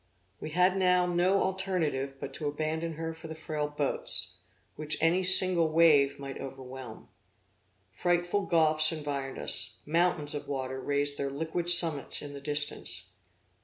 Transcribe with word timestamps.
We 0.39 0.49
had 0.49 0.77
now 0.77 1.05
no 1.05 1.43
alternative 1.43 2.15
but 2.19 2.33
to 2.33 2.47
abandon 2.47 2.93
her 2.93 3.13
for 3.13 3.27
the 3.27 3.35
frail 3.35 3.67
boats, 3.67 4.37
which 4.75 4.97
any 4.99 5.21
single 5.21 5.69
wave 5.71 6.17
might 6.17 6.41
overwhelm. 6.41 7.09
Frightful 7.91 8.47
gulfs 8.47 8.91
environed 8.91 9.37
us; 9.37 9.75
mountains 9.85 10.33
of 10.33 10.47
water 10.47 10.81
raised 10.81 11.19
their 11.19 11.29
liquid 11.29 11.69
summits 11.69 12.23
in 12.23 12.33
the 12.33 12.41
distance. 12.41 13.09